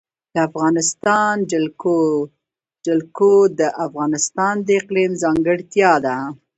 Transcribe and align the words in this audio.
د 0.33 0.35
افغانستان 0.47 1.33
جلکو 2.91 3.31
د 3.59 3.61
افغانستان 3.85 4.55
د 4.67 4.67
اقلیم 4.81 5.11
ځانګړتیا 5.23 5.91
ده. 6.05 6.17